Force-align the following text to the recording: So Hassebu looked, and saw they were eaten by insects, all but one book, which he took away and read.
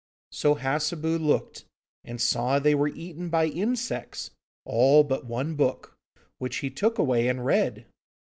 So 0.31 0.55
Hassebu 0.55 1.19
looked, 1.19 1.65
and 2.03 2.19
saw 2.19 2.57
they 2.57 2.73
were 2.73 2.87
eaten 2.87 3.29
by 3.29 3.45
insects, 3.45 4.31
all 4.65 5.03
but 5.03 5.27
one 5.27 5.53
book, 5.53 5.93
which 6.39 6.57
he 6.65 6.71
took 6.71 6.97
away 6.97 7.27
and 7.27 7.45
read. 7.45 7.85